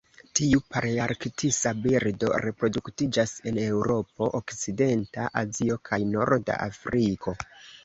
Tiu 0.37 0.61
palearktisa 0.75 1.73
birdo 1.83 2.31
reproduktiĝas 2.45 3.35
en 3.53 3.61
Eŭropo, 3.67 4.31
okcidenta 4.41 5.29
Azio 5.45 5.81
kaj 5.91 6.03
norda 6.17 6.61
Afriko. 6.69 7.39